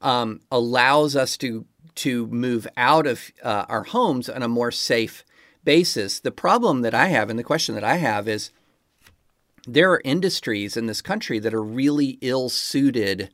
um, 0.00 0.40
allows 0.50 1.16
us 1.16 1.36
to 1.38 1.66
to 1.96 2.26
move 2.28 2.66
out 2.76 3.06
of 3.06 3.30
uh, 3.42 3.66
our 3.68 3.82
homes 3.82 4.28
on 4.28 4.42
a 4.42 4.48
more 4.48 4.70
safe 4.70 5.24
basis. 5.64 6.20
The 6.20 6.30
problem 6.30 6.82
that 6.82 6.94
I 6.94 7.08
have, 7.08 7.28
and 7.28 7.38
the 7.38 7.44
question 7.44 7.74
that 7.74 7.84
I 7.84 7.96
have, 7.96 8.28
is 8.28 8.50
there 9.66 9.92
are 9.92 10.00
industries 10.04 10.76
in 10.76 10.86
this 10.86 11.02
country 11.02 11.38
that 11.40 11.52
are 11.52 11.62
really 11.62 12.18
ill 12.20 12.48
suited 12.48 13.30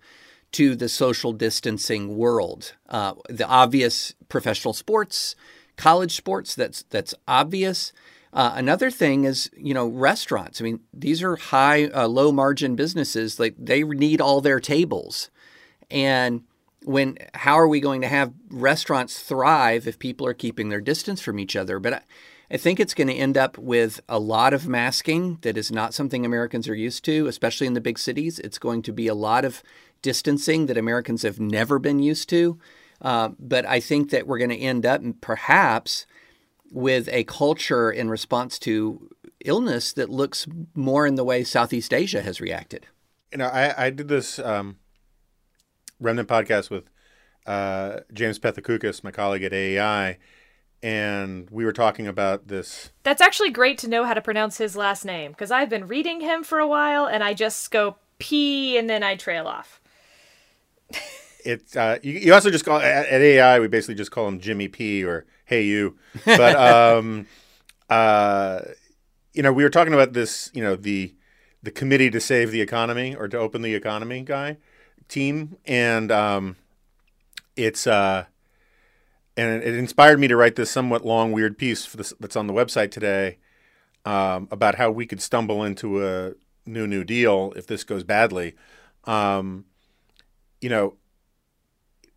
to 0.53 0.75
the 0.75 0.89
social 0.89 1.33
distancing 1.33 2.17
world. 2.17 2.75
Uh, 2.89 3.15
the 3.29 3.47
obvious 3.47 4.15
professional 4.29 4.73
sports, 4.73 5.37
college 5.77 6.17
sports, 6.17 6.55
that's 6.55 6.83
that's 6.85 7.15
obvious. 7.29 7.93
Uh, 8.33 8.53
another 8.55 8.91
thing 8.91 9.25
is, 9.25 9.51
you 9.57 9.73
know, 9.73 9.87
restaurants. 9.87 10.61
I 10.61 10.65
mean, 10.65 10.81
these 10.93 11.23
are 11.23 11.37
high, 11.37 11.87
uh, 11.87 12.07
low 12.07 12.33
margin 12.33 12.75
businesses. 12.75 13.39
Like 13.39 13.55
they 13.59 13.83
need 13.83 14.21
all 14.21 14.41
their 14.41 14.61
tables, 14.61 15.31
and 15.91 16.43
when 16.87 17.19
how 17.35 17.59
are 17.59 17.67
we 17.67 17.81
going 17.81 18.01
to 18.01 18.07
have 18.07 18.33
restaurants 18.49 19.19
thrive 19.19 19.89
if 19.89 19.99
people 19.99 20.25
are 20.25 20.35
keeping 20.35 20.69
their 20.69 20.81
distance 20.81 21.21
from 21.21 21.41
each 21.41 21.57
other? 21.57 21.81
But 21.81 21.95
I, 21.95 22.01
I 22.49 22.57
think 22.59 22.79
it's 22.79 22.95
going 22.95 23.09
to 23.09 23.15
end 23.15 23.37
up 23.37 23.59
with 23.59 24.01
a 24.09 24.21
lot 24.21 24.55
of 24.55 24.69
masking 24.69 25.39
that 25.43 25.57
is 25.57 25.73
not 25.73 25.95
something 25.95 26.25
Americans 26.25 26.69
are 26.69 26.77
used 26.77 27.05
to, 27.07 27.27
especially 27.27 27.67
in 27.67 27.73
the 27.73 27.81
big 27.81 27.99
cities. 27.99 28.39
It's 28.39 28.59
going 28.59 28.83
to 28.83 28.93
be 28.93 29.09
a 29.09 29.15
lot 29.15 29.45
of 29.45 29.65
distancing 30.01 30.67
that 30.67 30.79
Americans 30.79 31.23
have 31.23 31.41
never 31.41 31.81
been 31.81 31.99
used 31.99 32.29
to. 32.29 32.57
Uh, 33.03 33.31
but 33.37 33.67
I 33.67 33.81
think 33.81 34.11
that 34.11 34.29
we're 34.29 34.39
going 34.39 34.51
to 34.51 34.57
end 34.57 34.87
up 34.87 35.03
perhaps 35.21 36.07
with 36.71 37.09
a 37.11 37.25
culture 37.25 37.91
in 37.91 38.09
response 38.09 38.61
to 38.61 39.11
illness 39.45 39.93
that 39.95 40.09
looks 40.09 40.47
more 40.77 41.05
in 41.05 41.17
the 41.17 41.25
way 41.25 41.43
Southeast 41.43 41.93
Asia 41.93 42.23
has 42.23 42.41
reacted. 42.41 42.87
You 43.33 43.39
know, 43.39 43.49
I, 43.49 43.87
I 43.87 43.91
did 43.91 44.07
this 44.07 44.39
um, 44.39 44.77
Remnant 46.01 46.29
podcast 46.29 46.71
with 46.71 46.91
uh, 47.47 48.01
James 48.13 48.39
Pethokoukis, 48.39 49.05
my 49.05 49.11
colleague 49.11 49.43
at 49.43 49.53
AEI, 49.53 50.19
and 50.83 51.49
we 51.51 51.65
were 51.65 51.73
talking 51.73 52.07
about 52.07 52.49
this. 52.49 52.91
That's 53.03 53.23
actually 53.23 53.51
great 53.51 53.79
to 53.79 53.89
know 53.89 54.05
how 54.05 54.15
to 54.15 54.21
pronounce 54.21 54.59
his 54.59 54.77
last 54.77 55.05
name 55.05 55.33
because 55.33 55.51
I've 55.51 55.71
been 55.71 55.87
reading 55.87 56.21
him 56.21 56.43
for 56.43 56.59
a 56.59 56.67
while 56.67 57.07
and 57.07 57.25
I 57.25 57.35
just 57.35 57.71
go 57.71 57.97
P 58.19 58.77
and 58.77 58.89
then 58.89 59.03
I 59.03 59.17
trail 59.17 59.47
off. 59.47 59.81
it's 61.45 61.77
uh, 61.77 61.99
you, 62.03 62.13
you, 62.15 62.35
also 62.35 62.51
just 62.51 62.65
call 62.65 62.79
at, 62.79 63.07
at, 63.07 63.21
AI 63.21 63.61
we 63.61 63.69
basically 63.69 63.95
just 63.95 64.11
call 64.11 64.29
him 64.29 64.41
Jimmy 64.41 64.69
P 64.69 65.05
or 65.05 65.27
Hey 65.45 65.65
you, 65.65 65.97
but 66.25 66.57
um, 66.99 67.27
uh, 67.89 68.61
you 69.33 69.43
know 69.43 69.53
we 69.53 69.63
were 69.63 69.71
talking 69.71 69.95
about 69.95 70.13
this 70.13 70.51
you 70.55 70.63
know 70.63 70.77
the 70.77 71.15
the 71.63 71.71
committee 71.71 72.11
to 72.11 72.21
save 72.21 72.51
the 72.51 72.61
economy 72.61 73.15
or 73.15 73.29
to 73.29 73.39
open 73.39 73.63
the 73.63 73.75
economy 73.75 74.23
guy 74.23 74.57
team 75.09 75.57
and 75.65 76.11
um, 76.11 76.57
it's 77.57 77.87
uh 77.87 78.27
and 79.37 79.63
it 79.63 79.75
inspired 79.75 80.19
me 80.19 80.29
to 80.29 80.37
write 80.37 80.57
this 80.57 80.71
somewhat 80.71 81.05
long, 81.05 81.33
weird 81.33 81.59
piece 81.59 81.93
this, 81.93 82.15
that's 82.19 82.37
on 82.37 82.47
the 82.47 82.55
website 82.55 82.91
today 82.91 83.39
um, 84.07 84.49
about 84.51 84.77
how 84.77 84.91
we 84.91 85.05
could 85.07 85.21
stumble 85.21 85.63
into 85.63 86.07
a 86.07 86.33
new 86.65 86.87
New 86.87 87.05
Deal 87.05 87.53
if 87.55 87.67
this 87.67 87.85
goes 87.85 88.03
badly. 88.03 88.55
Um, 89.05 89.67
you 90.61 90.71
know, 90.71 90.95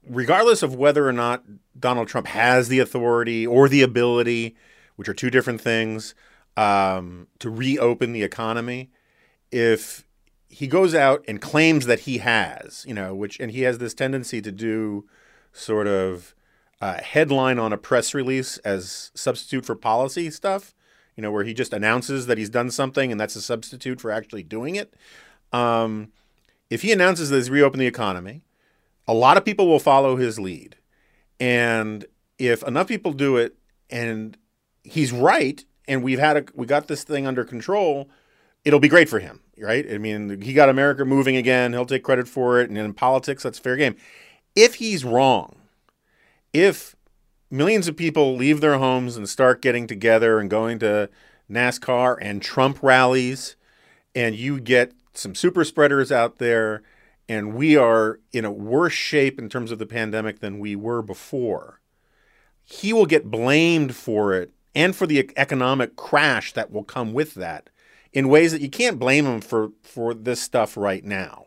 regardless 0.07 0.63
of 0.63 0.75
whether 0.75 1.07
or 1.07 1.13
not 1.13 1.43
Donald 1.77 2.07
Trump 2.07 2.27
has 2.27 2.69
the 2.69 2.79
authority 2.79 3.45
or 3.45 3.67
the 3.67 3.81
ability, 3.81 4.55
which 4.95 5.09
are 5.09 5.13
two 5.13 5.29
different 5.29 5.59
things, 5.59 6.15
um, 6.55 7.27
to 7.39 7.49
reopen 7.49 8.13
the 8.13 8.23
economy, 8.23 8.91
if 9.51 10.05
he 10.49 10.67
goes 10.67 10.95
out 10.95 11.23
and 11.27 11.39
claims 11.39 11.85
that 11.85 12.01
he 12.01 12.17
has, 12.17 12.83
you 12.87 12.93
know, 12.93 13.13
which 13.13 13.39
and 13.39 13.51
he 13.51 13.61
has 13.61 13.77
this 13.77 13.93
tendency 13.93 14.41
to 14.41 14.51
do 14.51 15.07
sort 15.53 15.87
of 15.87 16.35
uh, 16.81 17.01
headline 17.01 17.59
on 17.59 17.71
a 17.71 17.77
press 17.77 18.13
release 18.13 18.57
as 18.59 19.11
substitute 19.13 19.65
for 19.65 19.75
policy 19.75 20.29
stuff, 20.31 20.73
you 21.15 21.21
know, 21.21 21.31
where 21.31 21.43
he 21.43 21.53
just 21.53 21.71
announces 21.71 22.25
that 22.25 22.37
he's 22.37 22.49
done 22.49 22.71
something 22.71 23.11
and 23.11 23.19
that's 23.19 23.35
a 23.35 23.41
substitute 23.41 24.01
for 24.01 24.11
actually 24.11 24.43
doing 24.43 24.75
it. 24.75 24.93
Um, 25.53 26.11
if 26.69 26.81
he 26.81 26.91
announces 26.91 27.29
that 27.29 27.37
he's 27.37 27.49
reopened 27.49 27.81
the 27.81 27.87
economy, 27.87 28.41
a 29.07 29.13
lot 29.13 29.37
of 29.37 29.45
people 29.45 29.67
will 29.67 29.79
follow 29.79 30.15
his 30.15 30.39
lead. 30.39 30.77
And 31.39 32.05
if 32.37 32.63
enough 32.63 32.87
people 32.87 33.13
do 33.13 33.37
it 33.37 33.55
and 33.89 34.37
he's 34.83 35.11
right 35.11 35.63
and 35.87 36.03
we've 36.03 36.19
had 36.19 36.37
a, 36.37 36.45
we 36.53 36.65
got 36.65 36.87
this 36.87 37.03
thing 37.03 37.27
under 37.27 37.43
control, 37.43 38.09
it'll 38.65 38.79
be 38.79 38.87
great 38.87 39.09
for 39.09 39.19
him, 39.19 39.41
right? 39.57 39.85
I 39.91 39.97
mean, 39.97 40.41
he 40.41 40.53
got 40.53 40.69
America 40.69 41.05
moving 41.05 41.35
again. 41.35 41.73
He'll 41.73 41.85
take 41.85 42.03
credit 42.03 42.27
for 42.27 42.59
it. 42.59 42.69
And 42.69 42.77
in 42.77 42.93
politics, 42.93 43.43
that's 43.43 43.59
fair 43.59 43.75
game. 43.75 43.95
If 44.55 44.75
he's 44.75 45.05
wrong, 45.05 45.55
if 46.53 46.95
millions 47.49 47.87
of 47.87 47.95
people 47.95 48.35
leave 48.35 48.61
their 48.61 48.77
homes 48.77 49.17
and 49.17 49.27
start 49.29 49.61
getting 49.61 49.87
together 49.87 50.39
and 50.39 50.49
going 50.49 50.79
to 50.79 51.09
NASCAR 51.49 52.17
and 52.21 52.41
Trump 52.41 52.79
rallies, 52.81 53.55
and 54.13 54.35
you 54.35 54.59
get 54.59 54.93
some 55.13 55.35
super 55.35 55.63
spreaders 55.63 56.11
out 56.11 56.37
there, 56.37 56.83
and 57.27 57.53
we 57.53 57.75
are 57.77 58.19
in 58.33 58.45
a 58.45 58.51
worse 58.51 58.93
shape 58.93 59.39
in 59.39 59.49
terms 59.49 59.71
of 59.71 59.79
the 59.79 59.85
pandemic 59.85 60.39
than 60.39 60.59
we 60.59 60.75
were 60.75 61.01
before, 61.01 61.79
he 62.63 62.93
will 62.93 63.05
get 63.05 63.31
blamed 63.31 63.95
for 63.95 64.33
it 64.33 64.51
and 64.75 64.95
for 64.95 65.07
the 65.07 65.31
economic 65.35 65.95
crash 65.95 66.53
that 66.53 66.71
will 66.71 66.83
come 66.83 67.13
with 67.13 67.33
that 67.35 67.69
in 68.13 68.29
ways 68.29 68.51
that 68.51 68.61
you 68.61 68.69
can't 68.69 68.99
blame 68.99 69.25
him 69.25 69.41
for 69.41 69.71
for 69.83 70.13
this 70.13 70.41
stuff 70.41 70.75
right 70.77 71.03
now. 71.03 71.45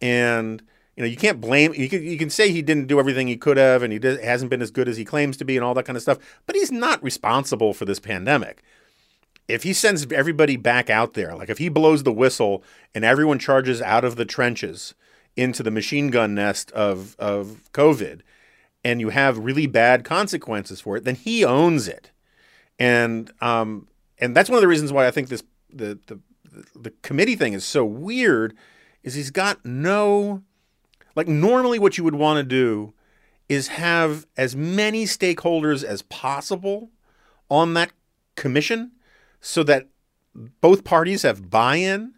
And 0.00 0.62
you 0.96 1.02
know, 1.02 1.08
you 1.08 1.16
can't 1.16 1.40
blame. 1.40 1.72
You 1.74 1.88
can, 1.88 2.02
you 2.02 2.18
can 2.18 2.28
say 2.28 2.50
he 2.50 2.60
didn't 2.60 2.86
do 2.86 2.98
everything 2.98 3.26
he 3.26 3.36
could 3.36 3.56
have, 3.56 3.82
and 3.82 3.92
he 3.92 3.98
did, 3.98 4.22
hasn't 4.22 4.50
been 4.50 4.60
as 4.60 4.70
good 4.70 4.88
as 4.88 4.96
he 4.96 5.04
claims 5.04 5.36
to 5.38 5.44
be, 5.44 5.56
and 5.56 5.64
all 5.64 5.74
that 5.74 5.84
kind 5.86 5.96
of 5.96 6.02
stuff. 6.02 6.18
But 6.46 6.56
he's 6.56 6.70
not 6.70 7.02
responsible 7.02 7.72
for 7.72 7.86
this 7.86 7.98
pandemic. 7.98 8.62
If 9.48 9.62
he 9.62 9.72
sends 9.72 10.10
everybody 10.12 10.56
back 10.56 10.90
out 10.90 11.14
there, 11.14 11.34
like 11.34 11.48
if 11.48 11.58
he 11.58 11.68
blows 11.68 12.02
the 12.02 12.12
whistle 12.12 12.62
and 12.94 13.04
everyone 13.04 13.38
charges 13.38 13.80
out 13.82 14.04
of 14.04 14.16
the 14.16 14.24
trenches 14.24 14.94
into 15.34 15.62
the 15.62 15.70
machine 15.70 16.10
gun 16.10 16.34
nest 16.34 16.70
of 16.72 17.16
of 17.18 17.62
COVID, 17.72 18.20
and 18.84 19.00
you 19.00 19.08
have 19.08 19.38
really 19.38 19.66
bad 19.66 20.04
consequences 20.04 20.80
for 20.80 20.96
it, 20.96 21.04
then 21.04 21.14
he 21.14 21.44
owns 21.44 21.88
it. 21.88 22.10
And 22.78 23.32
um, 23.40 23.88
and 24.18 24.36
that's 24.36 24.50
one 24.50 24.58
of 24.58 24.62
the 24.62 24.68
reasons 24.68 24.92
why 24.92 25.06
I 25.06 25.10
think 25.10 25.28
this 25.28 25.42
the 25.72 25.98
the 26.06 26.20
the 26.74 26.90
committee 27.02 27.36
thing 27.36 27.52
is 27.52 27.64
so 27.64 27.84
weird. 27.84 28.56
Is 29.02 29.14
he's 29.14 29.30
got 29.30 29.64
no 29.64 30.42
like 31.16 31.28
normally 31.28 31.78
what 31.78 31.98
you 31.98 32.04
would 32.04 32.14
want 32.14 32.38
to 32.38 32.42
do 32.44 32.94
is 33.48 33.68
have 33.68 34.26
as 34.36 34.56
many 34.56 35.04
stakeholders 35.04 35.84
as 35.84 36.02
possible 36.02 36.90
on 37.50 37.74
that 37.74 37.92
commission 38.34 38.92
so 39.40 39.62
that 39.62 39.88
both 40.60 40.84
parties 40.84 41.22
have 41.22 41.50
buy-in 41.50 42.14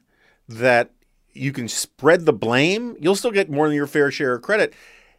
that 0.49 0.93
you 1.33 1.51
can 1.51 1.67
spread 1.67 2.27
the 2.27 2.33
blame 2.33 2.97
you'll 3.01 3.17
still 3.17 3.33
get 3.33 3.51
more 3.51 3.67
than 3.67 3.75
your 3.75 3.87
fair 3.87 4.11
share 4.11 4.35
of 4.35 4.43
credit 4.43 4.73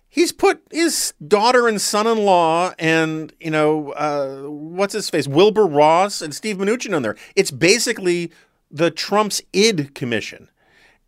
he's 0.10 0.32
put 0.32 0.62
his 0.72 1.14
daughter 1.28 1.68
and 1.68 1.82
son-in-law 1.82 2.74
and 2.80 3.34
you 3.40 3.52
know 3.52 3.92
uh, 3.92 4.50
what's 4.50 4.94
his 4.94 5.10
face 5.10 5.28
wilbur 5.28 5.66
ross 5.66 6.22
and 6.22 6.34
steve 6.34 6.58
mnuchin 6.58 6.96
on 6.96 7.02
there 7.02 7.16
it's 7.36 7.52
basically 7.52 8.32
the 8.72 8.92
trump's 8.92 9.42
id 9.54 9.94
commission 9.94 10.50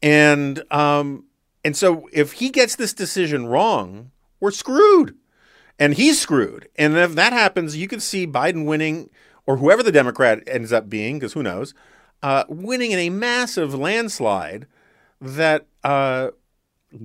and 0.02 0.63
um, 0.72 1.25
and 1.63 1.75
so 1.75 2.08
if 2.13 2.34
he 2.34 2.50
gets 2.50 2.75
this 2.75 2.94
decision 2.94 3.47
wrong, 3.47 4.12
we're 4.40 4.52
screwed. 4.52 5.16
And 5.79 5.94
he's 5.94 6.19
screwed. 6.19 6.69
And 6.75 6.97
if 6.97 7.14
that 7.16 7.34
happens, 7.34 7.78
you 7.78 7.88
could 7.88 8.02
see 8.02 8.25
Biden 8.25 8.66
winning, 8.66 9.09
or 9.46 9.58
whoever 9.58 9.84
the 9.84 9.91
Democrat 9.91 10.41
ends 10.47 10.72
up 10.72 10.90
being, 10.90 11.19
because 11.19 11.34
who 11.34 11.44
knows, 11.44 11.74
uh, 12.24 12.46
winning 12.47 12.91
in 12.91 13.00
a 13.00 13.09
massive 13.09 13.75
landslide 13.75 14.66
that 15.22 15.68
uh, 15.84 16.29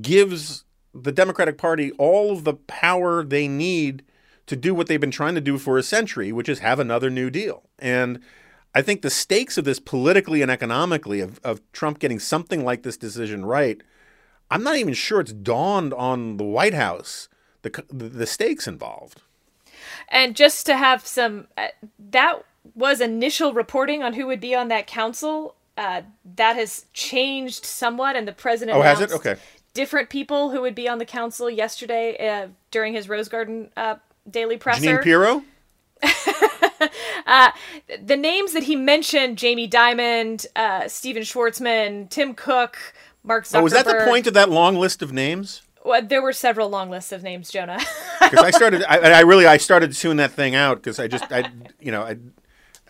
gives 0.01 0.65
the 0.95 1.13
Democratic 1.13 1.59
Party 1.59 1.93
all 1.93 2.33
of 2.33 2.45
the 2.45 2.55
power 2.55 3.25
they 3.25 3.49
need 3.49 4.05
to 4.47 4.57
do 4.57 4.75
what 4.75 4.87
they've 4.87 5.01
been 5.01 5.11
trying 5.11 5.35
to 5.35 5.41
do 5.41 5.57
for 5.59 5.79
a 5.79 5.83
century, 5.83 6.33
which 6.33 6.49
is 6.49 6.59
have 6.59 6.79
another 6.79 7.11
New 7.11 7.31
Deal. 7.31 7.63
And 7.79 8.21
I 8.75 8.83
think 8.83 9.03
the 9.03 9.11
stakes 9.11 9.57
of 9.57 9.65
this 9.65 9.79
politically 9.79 10.43
and 10.43 10.51
economically, 10.51 11.21
of, 11.21 11.39
of 11.45 11.61
Trump 11.73 11.99
getting 11.99 12.19
something 12.19 12.65
like 12.65 12.83
this 12.83 12.97
decision 12.97 13.45
right, 13.45 13.81
I'm 14.51 14.63
not 14.63 14.77
even 14.77 14.95
sure 14.95 15.21
it's 15.21 15.33
dawned 15.33 15.95
on 15.95 16.37
the 16.37 16.45
White 16.45 16.75
House 16.75 17.29
the 17.63 17.85
the 17.91 18.27
stakes 18.27 18.67
involved. 18.67 19.23
And 20.09 20.37
just 20.37 20.67
to 20.67 20.77
have 20.77 21.07
some, 21.07 21.49
uh, 21.57 21.69
that 22.11 22.45
was 22.75 23.01
initial 23.01 23.53
reporting 23.53 24.03
on 24.03 24.13
who 24.13 24.27
would 24.27 24.41
be 24.41 24.55
on 24.55 24.69
that 24.69 24.87
council. 24.87 25.57
Uh, 25.79 26.03
that 26.37 26.55
has 26.55 26.85
changed 26.93 27.65
somewhat, 27.65 28.15
and 28.15 28.29
the 28.29 28.33
president. 28.33 28.77
Oh, 28.77 28.83
has 28.83 29.01
it? 29.01 29.11
Okay. 29.11 29.37
Different 29.75 30.11
people 30.11 30.51
who 30.51 30.61
would 30.61 30.75
be 30.75 30.89
on 30.89 30.99
the 30.99 31.05
council 31.05 31.49
yesterday 31.49 32.17
uh, 32.29 32.49
during 32.71 32.93
his 32.93 33.09
Rose 33.09 33.29
Garden 33.29 33.71
uh, 33.77 33.97
daily 34.31 34.57
presser. 34.57 34.99
Jeanine 34.99 35.03
Pirro. 35.03 35.45
uh, 37.27 37.51
the 38.03 38.17
names 38.17 38.53
that 38.53 38.65
he 38.65 38.77
mentioned: 38.77 39.39
Jamie 39.39 39.69
Dimon, 39.69 40.45
uh, 40.57 40.89
Stephen 40.89 41.23
Schwarzman, 41.23 42.11
Tim 42.11 42.35
Cook, 42.35 42.77
Mark 43.23 43.45
Zuckerberg. 43.45 43.61
Oh, 43.61 43.63
was 43.63 43.73
that 43.73 43.87
the 43.87 44.05
point 44.05 44.27
of 44.27 44.35
that 44.35 44.51
long 44.51 44.77
list 44.77 45.01
of 45.01 45.13
names? 45.13 45.63
Well, 45.85 46.03
there 46.03 46.23
were 46.23 46.33
several 46.33 46.69
long 46.69 46.91
lists 46.91 47.13
of 47.13 47.23
names, 47.23 47.51
Jonah. 47.51 47.81
Because 48.21 48.45
I 48.45 48.51
started, 48.53 48.85
I, 48.89 48.99
I 48.99 49.21
really, 49.23 49.47
I 49.47 49.57
started 49.57 49.93
tuning 49.93 50.19
that 50.19 50.31
thing 50.31 50.55
out 50.55 50.77
because 50.77 51.01
I 51.01 51.09
just, 51.09 51.25
I, 51.33 51.51
you 51.81 51.91
know, 51.91 52.03
I, 52.03 52.19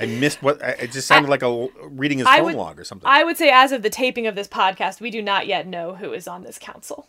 I 0.00 0.06
missed 0.06 0.42
what 0.42 0.60
it 0.62 0.90
just 0.92 1.06
sounded 1.06 1.28
like 1.28 1.42
a 1.42 1.68
reading 1.82 2.18
his 2.18 2.26
I 2.26 2.38
phone 2.38 2.46
would- 2.46 2.54
log 2.56 2.80
or 2.80 2.84
something. 2.84 3.06
I 3.08 3.24
would 3.24 3.36
say, 3.36 3.50
as 3.50 3.72
of 3.72 3.82
the 3.82 3.90
taping 3.90 4.26
of 4.26 4.34
this 4.34 4.48
podcast, 4.48 5.00
we 5.00 5.10
do 5.10 5.22
not 5.22 5.46
yet 5.46 5.66
know 5.66 5.94
who 5.94 6.12
is 6.12 6.26
on 6.26 6.42
this 6.42 6.58
council. 6.58 7.08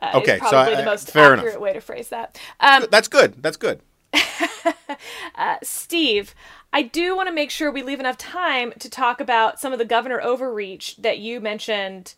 Uh, 0.00 0.12
Okay, 0.14 0.36
is 0.36 0.48
so 0.48 0.56
I- 0.56 0.74
the 0.76 0.84
most 0.84 1.10
fair 1.10 1.34
enough. 1.34 1.44
accurate 1.44 1.60
way 1.60 1.72
to 1.74 1.80
phrase 1.80 2.08
that. 2.08 2.40
Um, 2.60 2.86
That's 2.90 3.08
good. 3.08 3.42
That's 3.42 3.56
good. 3.58 3.80
Steve, 5.62 6.34
I 6.72 6.82
do 6.82 7.16
want 7.16 7.28
to 7.28 7.34
make 7.34 7.50
sure 7.50 7.70
we 7.70 7.82
leave 7.82 8.00
enough 8.00 8.16
time 8.18 8.72
to 8.78 8.88
talk 8.88 9.20
about 9.20 9.60
some 9.60 9.72
of 9.72 9.78
the 9.78 9.84
governor 9.84 10.20
overreach 10.22 10.96
that 10.98 11.18
you 11.18 11.40
mentioned 11.40 12.14